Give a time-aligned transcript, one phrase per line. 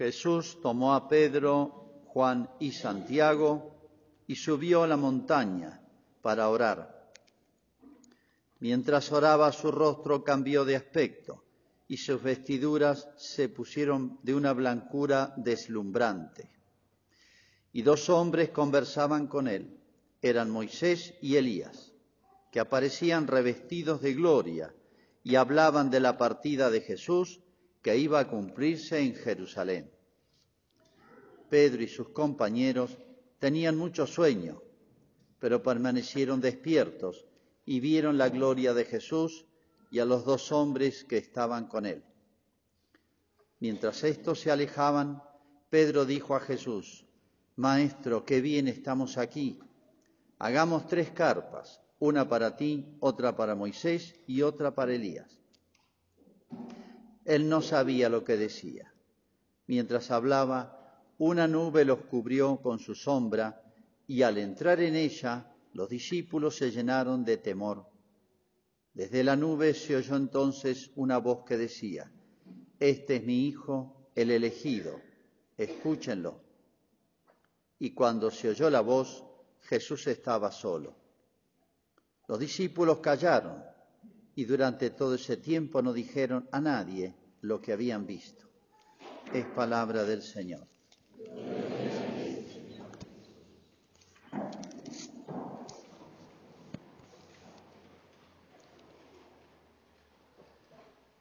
[0.00, 3.90] Jesús tomó a Pedro, Juan y Santiago
[4.26, 5.78] y subió a la montaña
[6.22, 7.12] para orar.
[8.60, 11.44] Mientras oraba su rostro cambió de aspecto
[11.86, 16.48] y sus vestiduras se pusieron de una blancura deslumbrante.
[17.74, 19.82] Y dos hombres conversaban con él,
[20.22, 21.92] eran Moisés y Elías,
[22.50, 24.74] que aparecían revestidos de gloria
[25.22, 27.40] y hablaban de la partida de Jesús
[27.82, 29.90] que iba a cumplirse en Jerusalén.
[31.48, 32.96] Pedro y sus compañeros
[33.38, 34.62] tenían mucho sueño,
[35.38, 37.26] pero permanecieron despiertos
[37.64, 39.46] y vieron la gloria de Jesús
[39.90, 42.04] y a los dos hombres que estaban con él.
[43.58, 45.22] Mientras estos se alejaban,
[45.68, 47.06] Pedro dijo a Jesús,
[47.56, 49.58] Maestro, qué bien estamos aquí.
[50.38, 55.39] Hagamos tres carpas, una para ti, otra para Moisés y otra para Elías.
[57.24, 58.92] Él no sabía lo que decía.
[59.66, 63.62] Mientras hablaba, una nube los cubrió con su sombra
[64.06, 67.86] y al entrar en ella, los discípulos se llenaron de temor.
[68.94, 72.10] Desde la nube se oyó entonces una voz que decía,
[72.78, 75.00] Este es mi Hijo, el elegido,
[75.56, 76.40] escúchenlo.
[77.78, 79.24] Y cuando se oyó la voz,
[79.60, 80.96] Jesús estaba solo.
[82.26, 83.69] Los discípulos callaron
[84.34, 88.46] y durante todo ese tiempo no dijeron a nadie lo que habían visto.
[89.32, 90.66] Es palabra del Señor.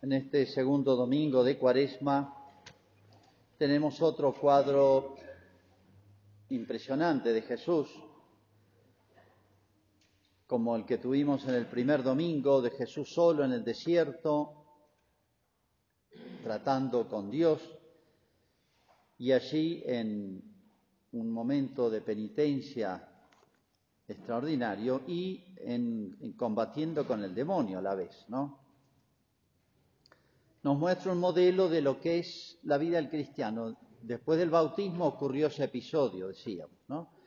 [0.01, 2.33] En este segundo domingo de Cuaresma
[3.57, 5.17] tenemos otro cuadro
[6.49, 7.89] impresionante de Jesús,
[10.49, 14.65] como el que tuvimos en el primer domingo de Jesús solo en el desierto,
[16.41, 17.61] tratando con Dios,
[19.19, 20.41] y allí en
[21.11, 23.07] un momento de penitencia
[24.07, 28.59] extraordinario y en, combatiendo con el demonio a la vez, ¿no?
[30.63, 33.77] Nos muestra un modelo de lo que es la vida del cristiano.
[34.01, 37.18] Después del bautismo ocurrió ese episodio, decíamos, ¿no?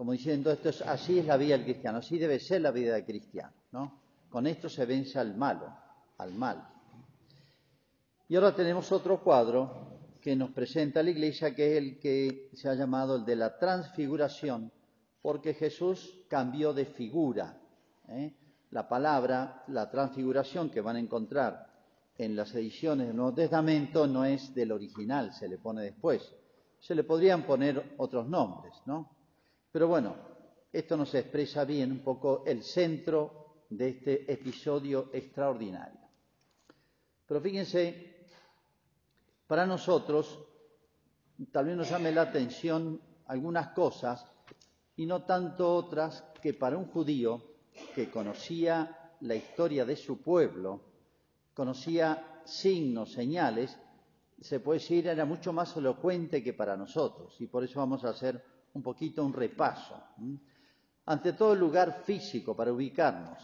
[0.00, 2.94] Como diciendo, esto es, así es la vida del cristiano, así debe ser la vida
[2.94, 4.00] del cristiano, ¿no?
[4.30, 5.70] Con esto se vence al malo,
[6.16, 6.66] al mal.
[8.26, 12.70] Y ahora tenemos otro cuadro que nos presenta la iglesia, que es el que se
[12.70, 14.72] ha llamado el de la transfiguración,
[15.20, 17.60] porque Jesús cambió de figura.
[18.08, 18.32] ¿eh?
[18.70, 21.66] La palabra, la transfiguración que van a encontrar
[22.16, 26.22] en las ediciones del Nuevo Testamento no es del original, se le pone después.
[26.78, 29.19] Se le podrían poner otros nombres, ¿no?
[29.72, 30.16] Pero bueno,
[30.72, 36.00] esto nos expresa bien un poco el centro de este episodio extraordinario.
[37.26, 38.26] Pero fíjense,
[39.46, 40.38] para nosotros
[41.52, 44.26] tal vez nos llame la atención algunas cosas
[44.96, 47.42] y no tanto otras que para un judío
[47.94, 50.80] que conocía la historia de su pueblo,
[51.54, 53.78] conocía signos, señales,
[54.40, 58.10] se puede decir era mucho más elocuente que para nosotros y por eso vamos a
[58.10, 58.42] hacer
[58.74, 60.00] un poquito un repaso.
[61.06, 63.38] Ante todo el lugar físico para ubicarnos.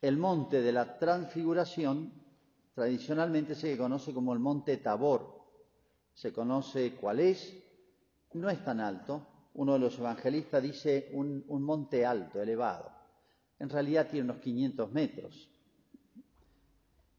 [0.00, 2.12] El monte de la transfiguración
[2.74, 5.40] tradicionalmente se conoce como el monte Tabor.
[6.14, 7.56] Se conoce cuál es,
[8.34, 9.26] no es tan alto.
[9.54, 12.90] Uno de los evangelistas dice un, un monte alto, elevado.
[13.58, 15.50] En realidad tiene unos 500 metros.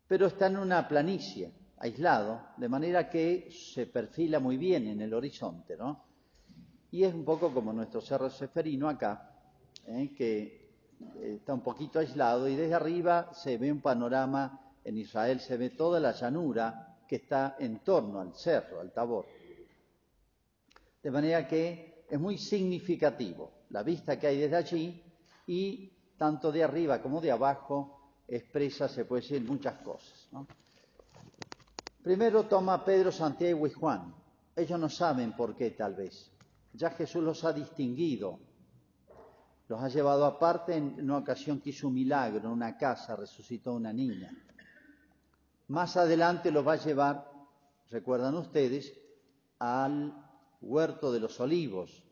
[0.08, 5.14] Pero está en una planicie, aislado, de manera que se perfila muy bien en el
[5.14, 6.11] horizonte, ¿no?
[6.92, 9.32] Y es un poco como nuestro cerro Seferino acá,
[9.88, 10.14] ¿eh?
[10.16, 10.42] que
[11.20, 15.58] eh, está un poquito aislado y desde arriba se ve un panorama, en Israel se
[15.58, 19.26] ve toda la llanura que está en torno al cerro, al Tabor.
[21.02, 25.04] De manera que es muy significativo la vista que hay desde allí
[25.48, 30.28] y tanto de arriba como de abajo expresa, se puede decir, muchas cosas.
[32.04, 34.14] Primero toma Pedro, Santiago y Juan.
[34.56, 36.32] Ellos no saben por qué tal vez.
[36.74, 38.40] Ya Jesús los ha distinguido,
[39.68, 43.74] los ha llevado aparte en una ocasión que hizo un milagro, en una casa resucitó
[43.74, 44.32] una niña.
[45.68, 47.32] Más adelante los va a llevar,
[47.90, 48.94] recuerdan ustedes,
[49.60, 50.14] al
[50.62, 52.04] huerto de los olivos,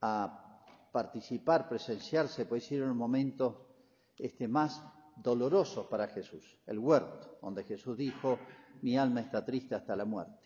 [0.00, 0.62] a
[0.92, 3.66] participar, presenciarse, puede decir, en un momento
[4.18, 4.82] este, más
[5.16, 8.38] doloroso para Jesús, el huerto, donde Jesús dijo,
[8.82, 10.45] mi alma está triste hasta la muerte.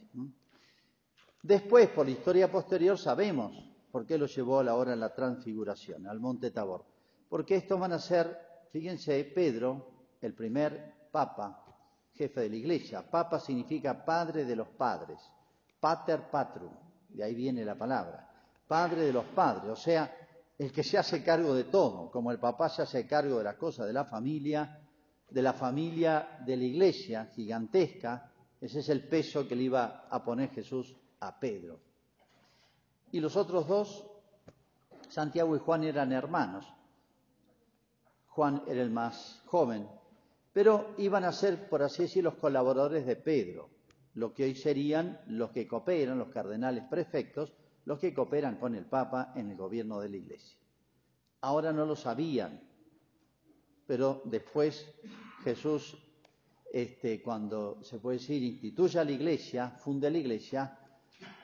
[1.43, 3.53] Después, por la historia posterior, sabemos
[3.91, 6.85] por qué lo llevó a la hora de la transfiguración, al monte Tabor.
[7.29, 8.37] Porque estos van a ser,
[8.71, 9.91] fíjense, Pedro,
[10.21, 11.65] el primer papa,
[12.13, 13.09] jefe de la iglesia.
[13.09, 15.19] Papa significa padre de los padres.
[15.81, 16.73] pater patrum,
[17.09, 18.29] de ahí viene la palabra,
[18.69, 20.15] padre de los padres, o sea,
[20.59, 23.57] el que se hace cargo de todo, como el papá se hace cargo de las
[23.57, 24.79] cosas de la familia,
[25.31, 30.23] de la familia de la iglesia gigantesca, ese es el peso que le iba a
[30.23, 31.81] poner Jesús a Pedro.
[33.13, 34.07] Y los otros dos,
[35.09, 36.67] Santiago y Juan eran hermanos.
[38.29, 39.89] Juan era el más joven,
[40.53, 43.69] pero iban a ser, por así decirlo, los colaboradores de Pedro,
[44.15, 47.53] lo que hoy serían los que cooperan, los cardenales prefectos,
[47.85, 50.59] los que cooperan con el Papa en el gobierno de la Iglesia.
[51.41, 52.61] Ahora no lo sabían,
[53.87, 54.89] pero después
[55.43, 55.97] Jesús,
[56.73, 60.79] este, cuando se puede decir, instituya la Iglesia, funde la Iglesia,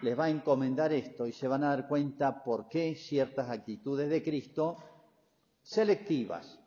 [0.02, 4.08] les va a encomendar esto y se van a dar cuenta por qué ciertas actitudes
[4.08, 4.76] de Cristo
[5.62, 6.58] selectivas,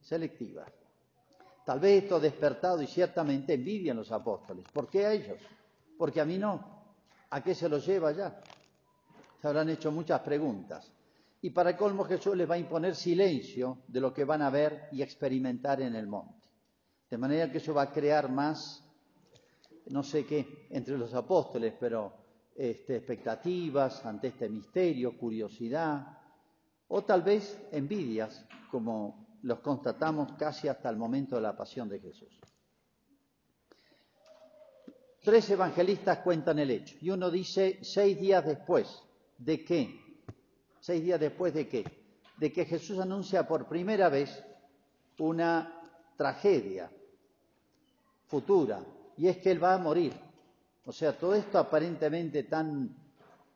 [0.00, 0.72] selectivas.
[1.64, 4.64] Tal vez esto ha despertado y ciertamente envidian los apóstoles.
[4.72, 5.38] ¿Por qué a ellos?
[5.96, 6.78] Porque a mí no.
[7.30, 8.40] ¿A qué se los lleva ya?
[9.40, 10.90] Se habrán hecho muchas preguntas.
[11.42, 14.88] Y para colmo Jesús les va a imponer silencio de lo que van a ver
[14.92, 16.48] y experimentar en el monte.
[17.08, 18.82] De manera que eso va a crear más,
[19.86, 22.12] no sé qué, entre los apóstoles, pero
[22.58, 26.18] este, expectativas ante este misterio, curiosidad,
[26.88, 32.00] o tal vez envidias, como los constatamos casi hasta el momento de la pasión de
[32.00, 32.36] Jesús.
[35.22, 39.04] Tres evangelistas cuentan el hecho y uno dice seis días después.
[39.36, 40.00] ¿De qué?
[40.80, 41.84] Seis días después de qué?
[42.38, 44.42] De que Jesús anuncia por primera vez
[45.18, 45.80] una
[46.16, 46.90] tragedia
[48.26, 48.84] futura
[49.16, 50.27] y es que Él va a morir.
[50.88, 52.96] O sea, todo esto aparentemente tan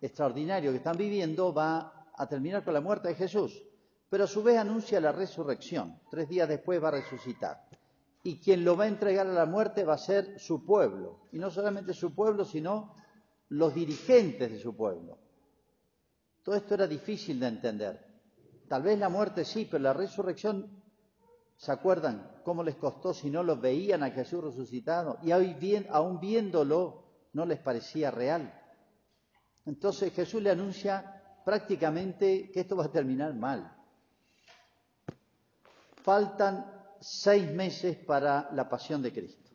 [0.03, 3.65] extraordinario que están viviendo va a terminar con la muerte de Jesús,
[4.11, 5.99] pero a su vez anuncia la resurrección.
[6.11, 7.67] Tres días después va a resucitar.
[8.23, 11.21] Y quien lo va a entregar a la muerte va a ser su pueblo.
[11.33, 12.95] Y no solamente su pueblo, sino
[13.49, 15.17] los dirigentes de su pueblo.
[16.43, 18.07] Todo esto era difícil de entender.
[18.69, 20.83] Tal vez la muerte sí, pero la resurrección,
[21.57, 25.17] ¿se acuerdan cómo les costó si no lo veían a Jesús resucitado?
[25.23, 27.03] Y hoy aún viéndolo,
[27.33, 28.53] no les parecía real.
[29.65, 33.77] Entonces Jesús le anuncia prácticamente que esto va a terminar mal.
[36.03, 36.67] Faltan
[37.01, 39.51] seis meses para la pasión de Cristo.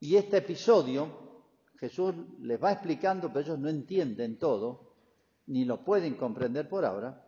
[0.00, 1.42] Y este episodio,
[1.76, 4.94] Jesús les va explicando, pero ellos no entienden todo,
[5.46, 7.24] ni lo pueden comprender por ahora.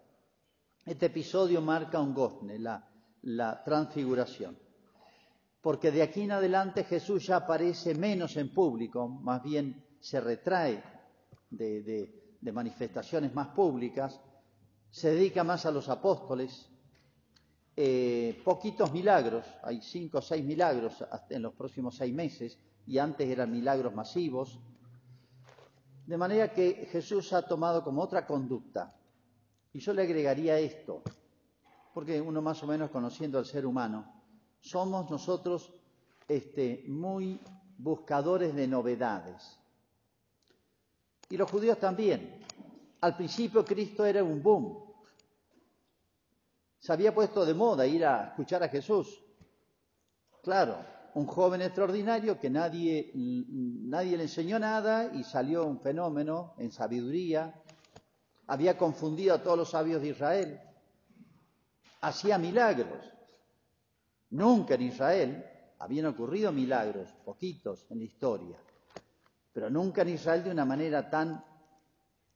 [0.84, 2.88] Este episodio marca un gozne, la,
[3.22, 4.56] la transfiguración.
[5.60, 10.82] Porque de aquí en adelante Jesús ya aparece menos en público, más bien se retrae
[11.50, 14.20] de, manifestaciones más públicas,
[14.90, 16.68] se dedica más a los apóstoles,
[17.76, 23.28] eh, poquitos milagros, hay cinco o seis milagros en los próximos seis meses, y antes
[23.28, 24.58] eran milagros masivos,
[26.06, 28.96] de manera que Jesús ha tomado como otra conducta.
[29.72, 31.02] Y yo le agregaría esto,
[31.94, 34.19] porque uno más o menos conociendo al ser humano,
[34.60, 35.72] somos nosotros
[36.28, 37.40] este, muy
[37.78, 39.58] buscadores de novedades.
[41.28, 42.44] Y los judíos también.
[43.00, 44.92] Al principio Cristo era un boom.
[46.78, 49.22] Se había puesto de moda ir a escuchar a Jesús.
[50.42, 50.76] Claro,
[51.14, 57.54] un joven extraordinario que nadie, nadie le enseñó nada y salió un fenómeno en sabiduría.
[58.46, 60.60] Había confundido a todos los sabios de Israel.
[62.00, 63.04] Hacía milagros.
[64.30, 65.44] Nunca en Israel
[65.78, 68.56] habían ocurrido milagros, poquitos en la historia
[69.52, 71.44] pero nunca en Israel de una manera tan,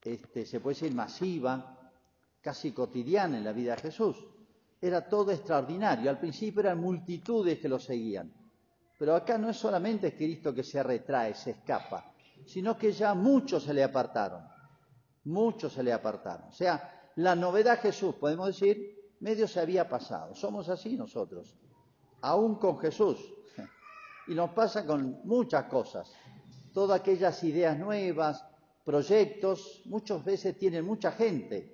[0.02, 1.90] este, se puede decir, masiva,
[2.40, 4.16] casi cotidiana en la vida de Jesús.
[4.80, 6.10] Era todo extraordinario.
[6.10, 8.32] Al principio eran multitudes que lo seguían.
[8.98, 12.12] Pero acá no es solamente Cristo que se retrae, se escapa,
[12.44, 14.42] sino que ya muchos se le apartaron.
[15.24, 16.48] Muchos se le apartaron.
[16.48, 20.34] O sea, la novedad Jesús, podemos decir, medio se había pasado.
[20.34, 21.56] Somos así nosotros,
[22.25, 23.19] aún con Jesús.
[24.26, 26.12] Y nos pasa con muchas cosas
[26.75, 28.45] todas aquellas ideas nuevas,
[28.85, 31.73] proyectos, muchas veces tienen mucha gente,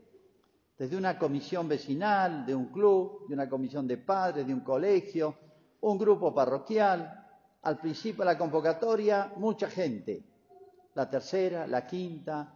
[0.78, 5.34] desde una comisión vecinal, de un club, de una comisión de padres, de un colegio,
[5.80, 7.16] un grupo parroquial,
[7.62, 10.22] al principio de la convocatoria, mucha gente.
[10.94, 12.54] La tercera, la quinta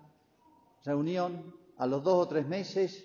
[0.85, 3.05] reunión, a los dos o tres meses,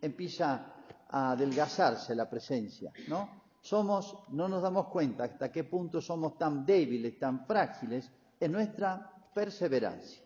[0.00, 0.74] empieza
[1.08, 3.41] a adelgazarse la presencia, ¿no?
[3.62, 9.30] Somos, no nos damos cuenta hasta qué punto somos tan débiles, tan frágiles en nuestra
[9.32, 10.20] perseverancia.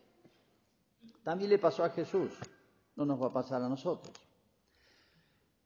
[1.23, 2.33] También le pasó a Jesús,
[2.97, 4.16] no nos va a pasar a nosotros.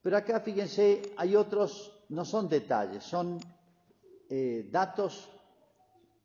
[0.02, 3.38] Pero acá, fíjense, hay otros, no son detalles, son
[4.28, 5.30] eh, datos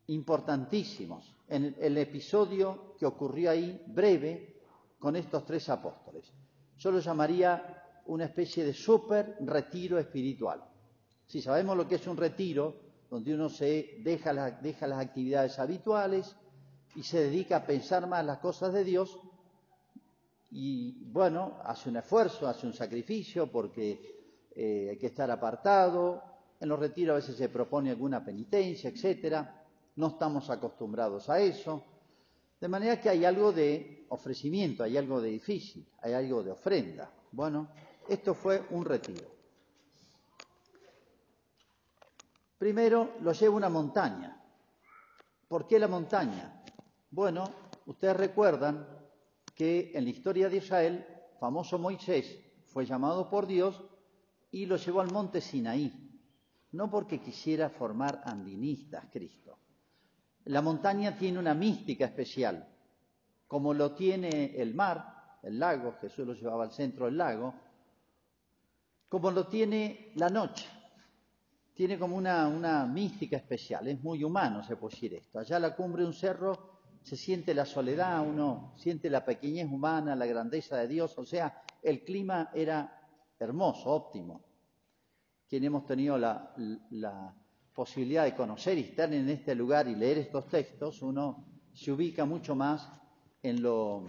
[0.07, 4.61] importantísimos en el episodio que ocurrió ahí, breve,
[4.97, 6.33] con estos tres apóstoles.
[6.77, 10.63] Yo lo llamaría una especie de super retiro espiritual.
[11.27, 12.75] Si sabemos lo que es un retiro,
[13.09, 16.35] donde uno se deja, deja las actividades habituales
[16.95, 19.19] y se dedica a pensar más las cosas de Dios,
[20.57, 23.99] y bueno, hace un esfuerzo, hace un sacrificio porque
[24.55, 26.23] eh, hay que estar apartado.
[26.61, 29.65] En los retiros a veces se propone alguna penitencia, etcétera.
[29.97, 31.83] No estamos acostumbrados a eso.
[32.59, 37.11] De manera que hay algo de ofrecimiento, hay algo de difícil, hay algo de ofrenda.
[37.33, 37.67] Bueno,
[38.07, 39.34] esto fue un retiro.
[42.57, 44.41] Primero lo lleva una montaña.
[45.47, 46.63] ¿Por qué la montaña?
[47.11, 47.43] Bueno,
[47.85, 48.87] ustedes recuerdan
[49.53, 51.05] que en la historia de Israel,
[51.39, 53.81] famoso Moisés fue llamado por Dios
[54.51, 55.93] y lo llevó al monte Sinaí,
[56.71, 59.57] no porque quisiera formar andinistas Cristo.
[60.45, 62.67] La montaña tiene una mística especial,
[63.47, 67.53] como lo tiene el mar, el lago, Jesús lo llevaba al centro del lago,
[69.07, 70.67] como lo tiene la noche.
[71.75, 75.39] Tiene como una, una mística especial, es muy humano, se puede decir esto.
[75.39, 79.71] Allá a la cumbre de un cerro se siente la soledad, uno siente la pequeñez
[79.71, 84.41] humana, la grandeza de Dios, o sea, el clima era hermoso, óptimo.
[85.47, 87.35] Quien hemos tenido la,
[87.73, 92.23] posibilidad de conocer y estar en este lugar y leer estos textos, uno se ubica
[92.23, 92.89] mucho más
[93.43, 94.05] en, lo,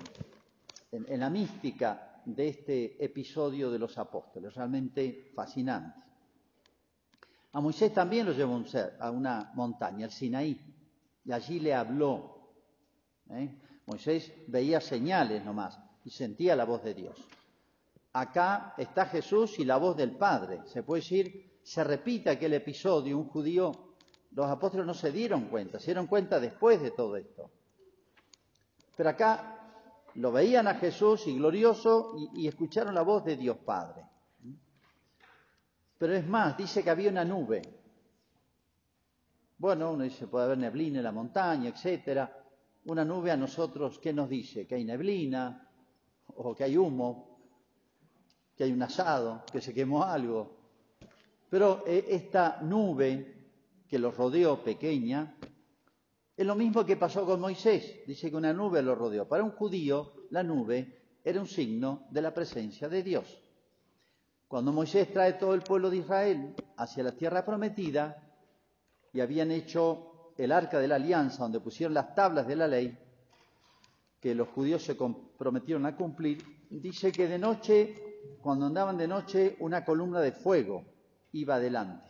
[0.93, 6.06] en, la mística de este episodio de los apóstoles, realmente fascinante.
[7.57, 8.63] A Moisés también lo llevó
[9.01, 10.61] a una montaña, el Sinaí,
[11.25, 12.53] y allí le habló
[13.31, 13.49] ¿eh?
[13.87, 17.17] Moisés veía señales nomás y sentía la voz de Dios.
[18.13, 20.61] Acá está Jesús y la voz del Padre.
[20.67, 23.73] Se puede decir, se repite aquel episodio, un judío,
[24.33, 27.51] los apóstoles no se dieron cuenta, se dieron cuenta después de todo esto.
[28.99, 33.57] Pero acá lo veían a Jesús y glorioso y, y escucharon la voz de Dios
[33.65, 34.05] Padre.
[35.99, 37.63] Pero es más, dice que había una nube.
[39.59, 42.43] Bueno, uno dice, puede haber neblina en la montaña, etcétera
[42.87, 44.67] una nube a nosotros, ¿qué nos dice?
[44.67, 45.69] Que hay neblina,
[46.37, 47.41] o que hay humo,
[48.55, 50.57] que hay un asado, que se quemó algo.
[51.49, 53.35] Pero eh, esta nube
[53.89, 55.37] que los rodeó pequeña,
[56.37, 58.03] es lo mismo que pasó con Moisés.
[58.07, 59.27] Dice que una nube lo rodeó.
[59.27, 63.43] Para un judío, la nube era un signo de la presencia de Dios.
[64.49, 68.23] Cuando Moisés trae todo el pueblo de Israel hacia la tierra prometida,
[69.13, 72.97] y habían hecho el arca de la alianza, donde pusieron las tablas de la ley,
[74.21, 77.95] que los judíos se comprometieron a cumplir, dice que de noche,
[78.41, 80.85] cuando andaban de noche, una columna de fuego
[81.33, 82.09] iba adelante,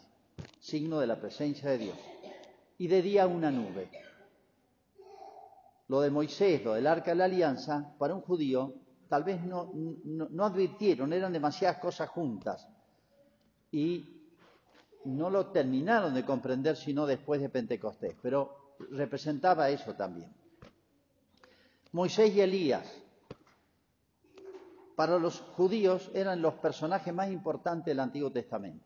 [0.58, 1.98] signo de la presencia de Dios,
[2.78, 3.90] y de día una nube.
[5.88, 8.74] Lo de Moisés, lo del arca de la alianza, para un judío,
[9.08, 12.68] tal vez no, no, advirtieron, eran demasiadas cosas juntas.
[13.70, 14.22] Y
[15.04, 20.32] no lo terminaron de comprender sino después de Pentecostés, pero representaba eso también.
[21.92, 22.86] Moisés y Elías,
[24.96, 28.84] para los judíos eran los personajes más importantes del Antiguo Testamento.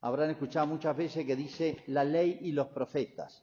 [0.00, 3.42] Habrán escuchado muchas veces que dice la ley y los profetas,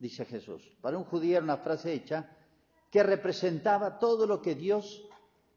[0.00, 0.76] dice Jesús.
[0.80, 2.36] Para un judío era una frase hecha
[2.90, 5.08] que representaba todo lo que Dios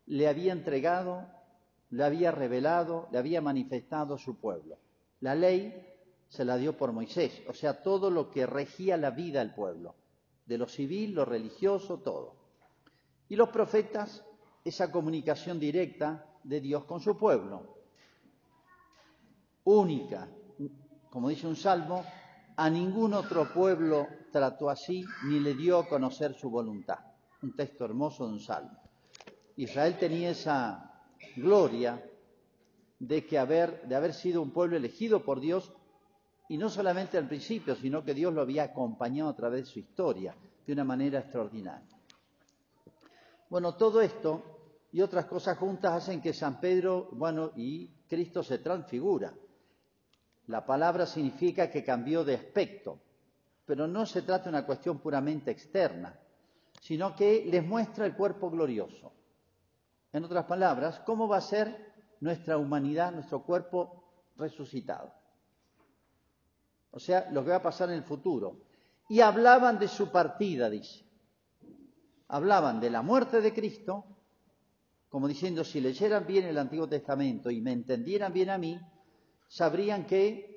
[0.08, 1.28] le había entregado,
[1.90, 4.78] le había revelado, le había manifestado a su pueblo.
[5.22, 5.74] La ley
[6.28, 9.96] se la dio por Moisés, o sea, todo lo que regía la vida del pueblo,
[10.46, 12.36] de lo civil, lo religioso, todo.
[13.30, 14.24] Y los profetas,
[14.64, 17.76] esa comunicación directa de Dios con su pueblo,
[19.64, 20.28] única,
[21.10, 22.04] como dice un salmo,
[22.58, 27.00] a ningún otro pueblo trató así ni le dio a conocer su voluntad.
[27.42, 28.85] Un texto hermoso de un salmo.
[29.58, 31.04] Israel tenía esa
[31.36, 32.04] gloria
[33.00, 35.72] de que haber, de haber sido un pueblo elegido por Dios
[36.50, 39.80] y no solamente al principio, sino que Dios lo había acompañado a través de su
[39.80, 40.36] historia
[40.66, 41.98] de una manera extraordinaria.
[43.50, 44.44] Bueno, todo esto
[44.92, 49.34] y otras cosas juntas hacen que San Pedro, bueno, y Cristo se transfigura.
[50.48, 53.00] La palabra significa que cambió de aspecto,
[53.66, 56.20] pero no se trata de una cuestión puramente externa,
[56.82, 59.12] sino que les muestra el cuerpo glorioso.
[60.16, 64.04] En otras palabras, ¿cómo va a ser nuestra humanidad, nuestro cuerpo
[64.38, 65.12] resucitado?
[66.96, 68.62] o sea, lo que va a pasar en el futuro.
[69.10, 71.04] Y hablaban de su partida, dice.
[72.30, 74.06] Hablaban de la muerte de Cristo,
[75.10, 78.80] como diciendo, si leyeran bien el Antiguo Testamento y me entendieran bien a mí,
[79.50, 80.56] sabrían que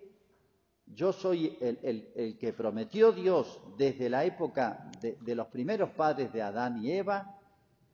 [0.86, 6.82] Yo soy el, que prometió Dios desde la época de, los primeros padres de Adán
[6.82, 7.37] y Eva,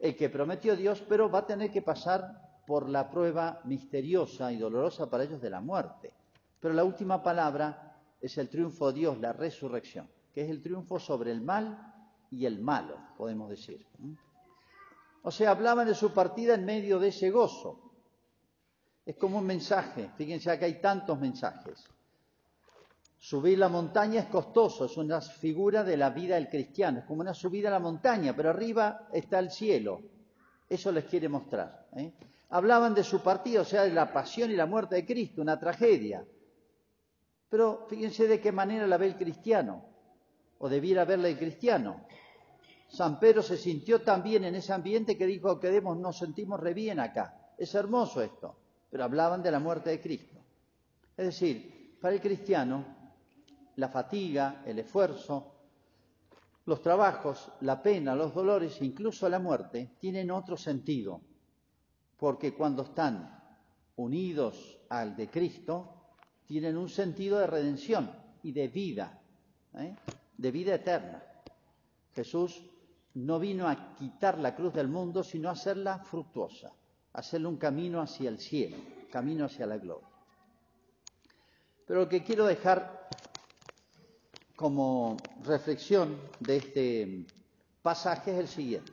[0.05, 4.59] el que prometió Dios, pero va a tener que pasar por la prueba misteriosa y
[4.59, 6.13] dolorosa para ellos de la muerte.
[6.61, 10.99] Pero la última palabra es el triunfo de Dios, la resurrección, que es el triunfo
[10.99, 11.91] sobre el mal
[12.31, 13.87] y el malo, podemos decir.
[15.23, 17.81] O sea, hablaban de su partida en medio de ese gozo.
[19.07, 21.83] Es como un mensaje, fíjense acá hay tantos mensajes.
[23.19, 27.23] Subir la montaña es costoso, es una figura de la vida del cristiano, es como
[27.23, 30.03] una subida a la montaña, pero arriba está el cielo.
[30.69, 31.87] Eso les quiere mostrar.
[31.97, 32.13] ¿eh?
[32.51, 35.59] Hablaban de su partida, o sea, de la pasión y la muerte de Cristo, una
[35.59, 36.25] tragedia.
[37.49, 39.85] Pero fíjense de qué manera la ve el cristiano,
[40.59, 42.07] o debiera verla el cristiano.
[42.89, 46.75] San Pedro se sintió tan bien en ese ambiente que dijo, quedemos, nos sentimos re
[46.75, 47.53] bien acá.
[47.59, 48.57] Es hermoso esto,
[48.91, 50.39] pero hablaban de la muerte de Cristo.
[51.17, 52.94] Es decir, para el cristiano,
[53.77, 55.55] la fatiga, el esfuerzo,
[56.67, 61.21] los trabajos, la pena, los dolores, incluso la muerte, tienen otro sentido,
[62.17, 63.43] porque cuando están
[63.97, 65.95] unidos al de Cristo,
[66.47, 68.11] tienen un sentido de redención
[68.43, 69.21] y de vida,
[69.75, 69.95] ¿eh?
[70.37, 71.23] de vida eterna.
[72.15, 72.65] Jesús
[73.15, 76.73] no vino a quitar la cruz del mundo, sino a hacerla fructuosa,
[77.13, 78.77] hacerle un camino hacia el cielo,
[79.11, 80.09] camino hacia la gloria.
[81.87, 83.09] Pero lo que quiero dejar
[84.57, 87.27] como reflexión de este
[87.83, 88.93] pasaje es el siguiente.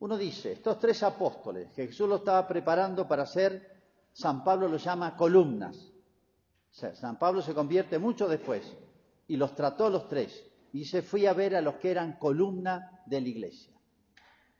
[0.00, 3.78] Uno dice, estos tres apóstoles que Jesús lo estaba preparando para ser,
[4.12, 5.92] San Pablo los llama columnas.
[6.70, 8.76] San Pablo se convierte mucho después
[9.26, 10.44] y los trató los tres.
[10.72, 13.74] Y se fui a ver a los que eran columna de la iglesia.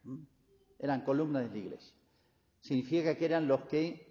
[0.04, 0.22] ¿Mm?
[0.78, 1.94] Eran columnas de la iglesia.
[2.60, 4.08] Significa que eran los que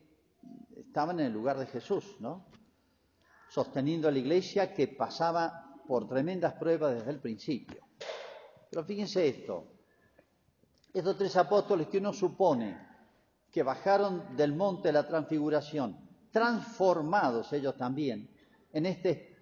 [0.76, 2.46] estaban en el lugar de Jesús, ¿no?
[3.50, 7.82] Sosteniendo a la iglesia que pasaba por tremendas pruebas desde el principio.
[8.70, 9.66] Pero fíjense esto,
[10.94, 12.86] estos tres apóstoles que uno supone
[13.52, 15.98] que bajaron del monte de la transfiguración,
[16.32, 18.30] transformados ellos también
[18.74, 19.36] en este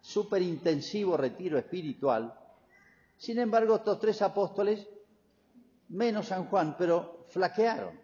[0.00, 2.38] súper intensivo retiro espiritual.
[3.16, 4.86] Sin embargo, estos tres apóstoles,
[5.88, 7.98] menos San Juan, pero flaquearon.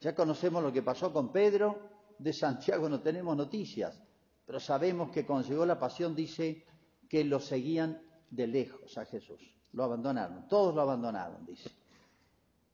[0.00, 4.00] Ya conocemos lo que pasó con Pedro, de Santiago no tenemos noticias,
[4.46, 6.64] pero sabemos que cuando llegó la pasión dice
[7.08, 9.40] que lo seguían de lejos a Jesús.
[9.72, 11.70] Lo abandonaron, todos lo abandonaron, dice.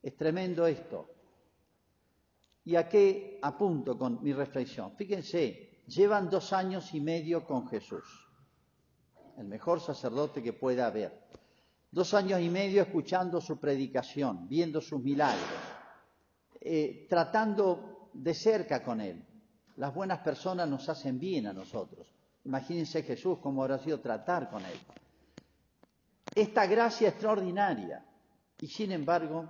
[0.02, 1.08] Es tremendo esto.
[2.64, 4.94] ¿Y a qué apunto con mi reflexión?
[4.96, 8.04] Fíjense, llevan dos años y medio con Jesús,
[9.38, 11.20] el mejor sacerdote que pueda haber.
[11.90, 15.48] Dos años y medio escuchando su predicación, viendo sus milagros,
[16.60, 19.24] eh, tratando de cerca con Él.
[19.80, 22.06] Las buenas personas nos hacen bien a nosotros.
[22.44, 24.78] Imagínense Jesús cómo habrá sido tratar con Él.
[26.34, 28.04] Esta gracia extraordinaria.
[28.60, 29.48] Y sin embargo,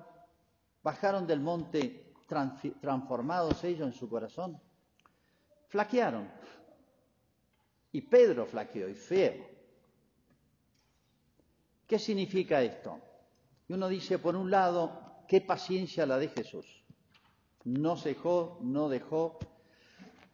[0.84, 2.14] bajaron del monte
[2.80, 4.56] transformados ellos en su corazón
[5.66, 6.30] flaquearon.
[7.90, 9.34] Y Pedro flaqueó y feo.
[11.88, 13.00] ¿Qué significa esto?
[13.66, 16.84] Y uno dice, por un lado, qué paciencia la de Jesús.
[17.64, 19.40] No dejó, no dejó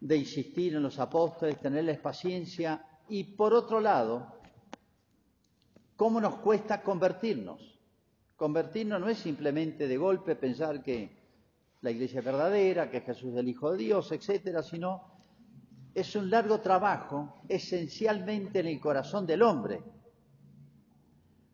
[0.07, 2.85] de insistir en los apóstoles, tenerles paciencia.
[3.09, 4.39] Y por otro lado,
[5.97, 7.81] ¿cómo nos cuesta convertirnos?
[8.37, 11.17] Convertirnos no es simplemente de golpe pensar que
[11.81, 15.03] la iglesia es verdadera, que Jesús es el Hijo de Dios, etcétera, sino
[15.95, 19.83] es un largo trabajo esencialmente en el corazón del hombre.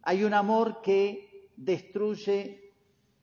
[0.03, 2.75] Hay un amor que destruye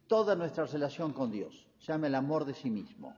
[0.07, 3.15] toda nuestra relación con Dios, se llama el amor de sí mismo,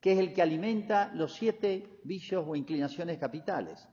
[0.00, 3.86] que es el que alimenta los siete vicios o inclinaciones capitales.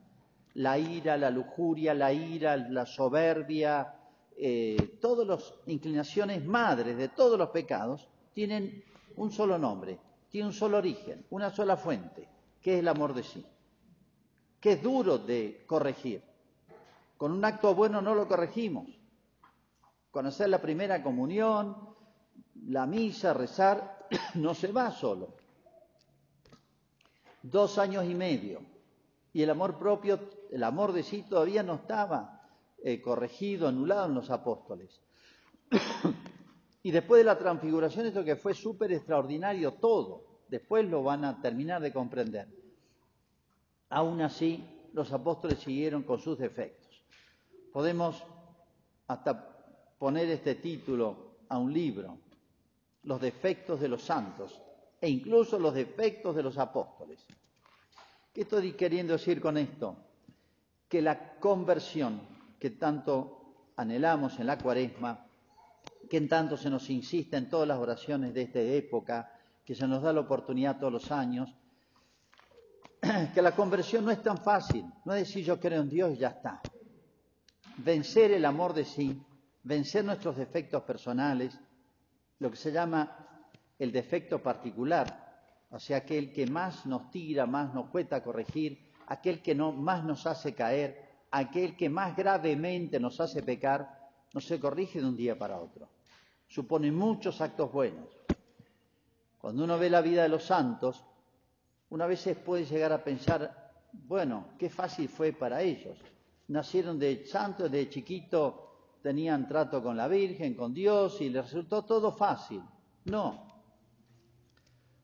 [0.54, 3.94] La ira, la lujuria, la ira, la soberbia,
[4.38, 8.84] eh, todas las inclinaciones madres de todos los pecados tienen
[9.18, 12.28] un solo nombre, tienen un solo origen, una sola fuente
[12.62, 13.46] ¿Qué es el amor de sí?
[14.60, 16.22] Que es duro de corregir.
[17.16, 18.88] Con un acto bueno no lo corregimos.
[20.12, 21.78] Conocer la primera comunión,
[22.66, 25.36] la misa, rezar, no se va solo.
[27.42, 28.62] Dos años y medio.
[29.34, 30.20] Y el amor propio,
[30.52, 32.50] el amor de sí todavía no estaba
[32.84, 35.02] eh, corregido, anulado en los apóstoles.
[36.84, 41.42] y después de la transfiguración, esto que fue súper extraordinario todo después lo van a
[41.42, 42.48] terminar de comprender.
[43.90, 47.04] Aún así, los apóstoles siguieron con sus defectos.
[47.72, 48.24] Podemos
[49.08, 52.18] hasta poner este título a un libro,
[53.04, 54.62] Los defectos de los santos,
[55.00, 57.26] e incluso los defectos de los apóstoles.
[58.34, 59.96] ¿Qué estoy queriendo decir con esto?
[60.88, 62.22] Que la conversión
[62.60, 65.26] que tanto anhelamos en la cuaresma,
[66.10, 69.32] que en tanto se nos insiste en todas las oraciones de esta época,
[69.64, 71.54] que se nos da la oportunidad todos los años,
[73.34, 76.18] que la conversión no es tan fácil, no es decir yo creo en Dios y
[76.18, 76.62] ya está.
[77.78, 79.22] Vencer el amor de sí,
[79.64, 81.60] vencer nuestros defectos personales,
[82.40, 83.27] lo que se llama
[83.80, 85.28] el defecto particular,
[85.70, 90.04] o sea, aquel que más nos tira, más nos cuesta corregir, aquel que no, más
[90.04, 95.16] nos hace caer, aquel que más gravemente nos hace pecar, no se corrige de un
[95.16, 95.90] día para otro.
[96.48, 98.08] Supone muchos actos buenos.
[99.38, 101.04] Cuando uno ve la vida de los santos,
[101.90, 105.98] una vez puede llegar a pensar, bueno, qué fácil fue para ellos.
[106.48, 108.64] Nacieron de santos, de chiquito
[109.02, 112.62] tenían trato con la Virgen, con Dios, y les resultó todo fácil.
[113.06, 113.47] No.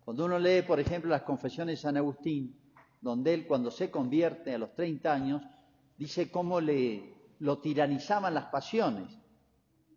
[0.03, 2.55] Cuando uno lee, por ejemplo, las confesiones de San Agustín,
[3.01, 5.41] donde él cuando se convierte a los 30 años,
[5.97, 9.17] dice cómo le, lo tiranizaban las pasiones,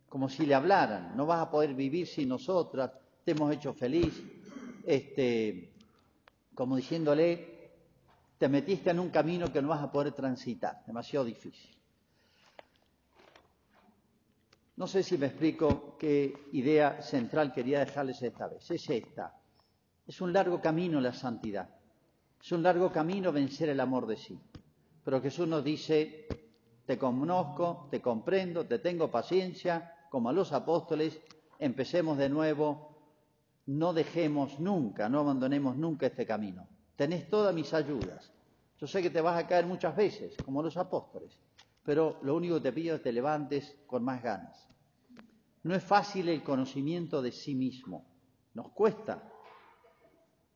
[0.08, 2.92] como si le hablaran, no vas a poder vivir sin nosotras,
[3.24, 4.22] te hemos hecho feliz,
[4.84, 5.72] este,
[6.54, 7.56] como diciéndole,
[8.38, 11.76] te metiste en un camino que no vas a poder transitar, demasiado difícil.
[14.76, 18.70] No sé si me explico qué idea central quería dejarles esta vez.
[18.70, 19.34] Es esta.
[20.06, 21.68] Es un largo camino la santidad.
[22.40, 24.38] Es un largo camino vencer el amor de sí.
[25.04, 26.28] Pero Jesús nos dice,
[26.84, 31.20] te conozco, te comprendo, te tengo paciencia, como a los apóstoles,
[31.58, 32.96] empecemos de nuevo,
[33.66, 36.68] no dejemos nunca, no abandonemos nunca este camino.
[36.94, 38.32] Tenés todas mis ayudas.
[38.78, 41.38] Yo sé que te vas a caer muchas veces, como los apóstoles,
[41.82, 44.68] pero lo único que te pido es que te levantes con más ganas.
[45.64, 48.06] No es fácil el conocimiento de sí mismo,
[48.54, 49.32] nos cuesta.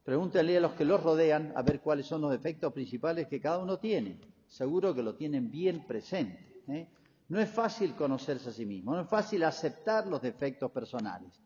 [0.04, 3.58] Pregúntale a los que los rodean a ver cuáles son los efectos principales que cada
[3.58, 4.18] uno tiene.
[4.48, 6.62] Seguro que lo tienen bien presente.
[6.68, 6.88] ¿eh?
[7.28, 11.40] No es fácil conocerse a sí mismo, no es fácil aceptar los defectos personales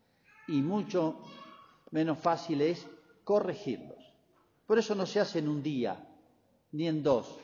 [0.49, 1.21] y mucho
[1.91, 2.87] menos fácil es
[3.23, 4.03] corregirlos.
[4.67, 6.09] Por eso no se hace en un día,
[6.73, 7.39] ni en dos,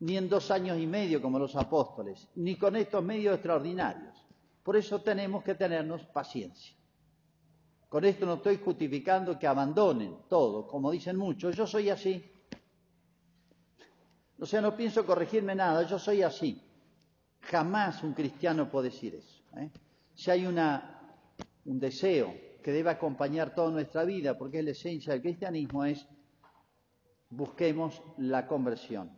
[0.00, 4.14] ni en dos años y medio como los apóstoles, ni con estos medios extraordinarios.
[4.62, 6.76] Por eso tenemos que tenernos paciencia.
[7.88, 12.22] Con esto no estoy justificando que abandonen todo, como dicen muchos, yo soy así.
[14.38, 16.62] O sea, no pienso corregirme nada, yo soy así.
[17.40, 19.42] Jamás un cristiano puede decir eso.
[19.56, 19.70] ¿eh?
[20.14, 21.16] Si hay una,
[21.64, 26.06] un deseo que debe acompañar toda nuestra vida, porque es la esencia del cristianismo, es
[27.30, 29.10] busquemos la conversión.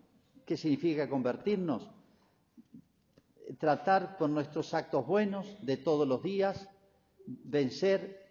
[0.47, 1.91] ¿Qué significa convertirnos?
[3.59, 6.69] Tratar con nuestros actos buenos de todos los días,
[7.27, 8.30] vencer,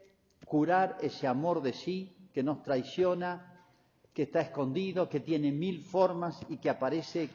[0.49, 3.67] curar ese amor de sí que nos traiciona,
[4.11, 7.29] que está escondido, que tiene mil formas y que aparece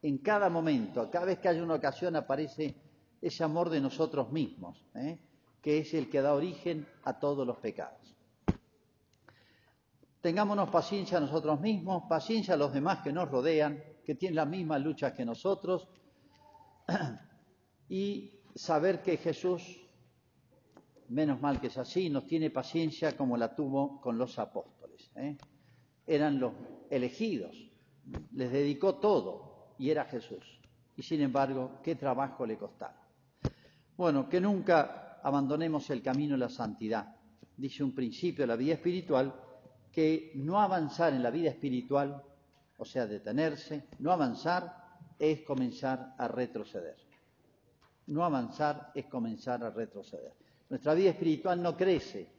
[0.00, 1.10] en cada momento.
[1.10, 2.74] Cada vez que hay una ocasión aparece
[3.20, 5.18] ese amor de nosotros mismos, ¿eh?
[5.60, 8.16] que es el que da origen a todos los pecados.
[10.22, 14.48] Tengámonos paciencia a nosotros mismos, paciencia a los demás que nos rodean, que tienen las
[14.48, 15.86] mismas luchas que nosotros,
[17.90, 19.83] y saber que Jesús,
[21.14, 25.10] menos mal que es así, nos tiene paciencia como la tuvo con los apóstoles.
[25.16, 25.36] ¿eh?
[26.06, 26.52] Eran los
[26.90, 27.56] elegidos,
[28.32, 30.60] les dedicó todo y era Jesús.
[30.96, 33.00] Y sin embargo, qué trabajo le costaba.
[33.96, 37.16] Bueno, que nunca abandonemos el camino de la santidad.
[37.56, 39.34] Dice un principio de la vida espiritual
[39.92, 42.22] que no avanzar en la vida espiritual,
[42.76, 46.96] o sea, detenerse, no avanzar es comenzar a retroceder.
[48.08, 50.43] No avanzar es comenzar a retroceder.
[50.68, 52.32] Nuestra vida espiritual no crece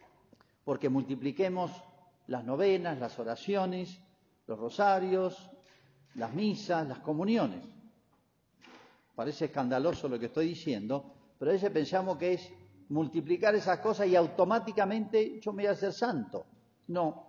[0.64, 1.72] porque multipliquemos
[2.28, 4.00] las novenas, las oraciones,
[4.48, 5.50] los rosarios,
[6.16, 7.64] las misas, las comuniones.
[9.16, 12.54] Parece escandaloso lo que estoy diciendo, pero a veces pensamos que es
[12.90, 16.46] multiplicar esas cosas y automáticamente yo me voy a hacer santo.
[16.88, 17.26] No,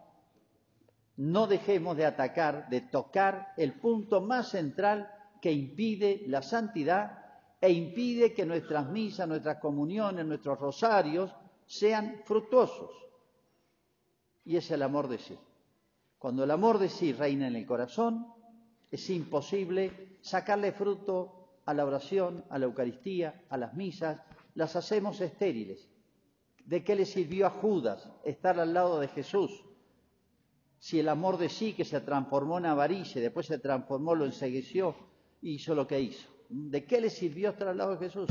[1.17, 7.26] no dejemos de atacar, de tocar el punto más central que impide la santidad
[7.61, 11.31] e impide que nuestras misas, nuestras comuniones, nuestros rosarios
[11.66, 12.90] sean fructuosos.
[14.45, 15.38] Y es el amor de sí.
[16.19, 18.27] Cuando el amor de sí reina en el corazón,
[18.90, 24.21] es imposible sacarle fruto a la oración, a la Eucaristía, a las misas,
[24.55, 25.88] las hacemos estériles.
[26.64, 29.66] ¿De qué le sirvió a Judas estar al lado de Jesús?
[30.79, 34.95] si el amor de sí que se transformó en avaricia, después se transformó, lo ensegueció
[35.42, 36.29] hizo lo que hizo.
[36.49, 38.29] ¿De qué le sirvió estar al lado de Jesús?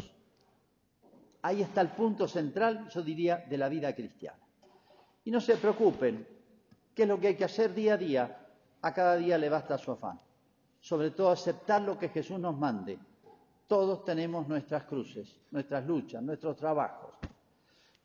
[1.41, 4.39] Ahí está el punto central, yo diría, de la vida cristiana.
[5.23, 6.27] Y no se preocupen,
[6.93, 8.47] ¿qué es lo que hay que hacer día a día?
[8.81, 10.19] A cada día le basta su afán.
[10.79, 12.99] Sobre todo aceptar lo que Jesús nos mande.
[13.67, 17.15] Todos tenemos nuestras cruces, nuestras luchas, nuestros trabajos,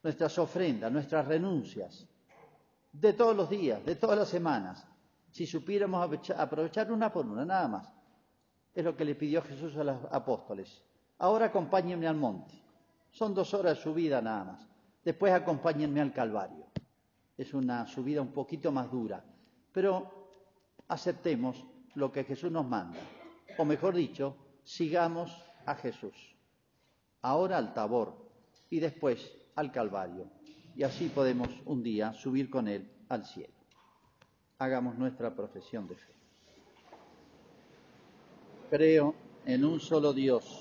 [0.02, 2.06] nuestras ofrendas, nuestras renuncias,
[2.92, 4.86] de todos los días, de todas las semanas.
[5.30, 7.99] Si supiéramos aprovechar una por una, nada más.
[8.74, 10.82] Es lo que le pidió Jesús a los apóstoles.
[11.18, 12.54] Ahora acompáñenme al monte.
[13.10, 14.68] Son dos horas de subida nada más.
[15.04, 16.66] Después acompáñenme al Calvario.
[17.36, 19.24] Es una subida un poquito más dura.
[19.72, 20.10] Pero
[20.88, 22.98] aceptemos lo que Jesús nos manda.
[23.58, 26.36] O mejor dicho, sigamos a Jesús.
[27.22, 28.16] Ahora al Tabor
[28.70, 30.30] y después al Calvario.
[30.76, 33.54] Y así podemos un día subir con Él al cielo.
[34.58, 36.19] Hagamos nuestra profesión de fe.
[38.70, 40.59] Creo en un solo Dios